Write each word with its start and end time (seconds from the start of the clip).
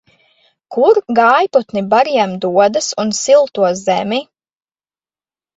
Kur 0.75 0.99
gājputni 1.19 1.83
bariem 1.93 2.33
dodas 2.47 2.89
un 3.05 3.13
silto 3.21 3.69
zemi? 3.83 4.23